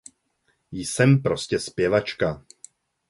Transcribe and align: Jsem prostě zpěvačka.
Jsem 0.71 1.17
prostě 1.21 1.59
zpěvačka. 1.59 2.45